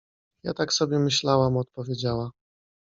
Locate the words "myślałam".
0.99-1.57